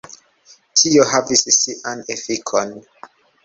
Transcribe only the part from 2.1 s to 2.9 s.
efikon.